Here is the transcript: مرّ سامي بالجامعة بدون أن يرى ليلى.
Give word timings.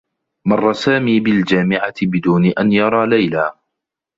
مرّ 0.47 0.73
سامي 0.73 1.19
بالجامعة 1.19 1.93
بدون 2.01 2.45
أن 2.59 2.71
يرى 2.71 3.07
ليلى. 3.09 3.53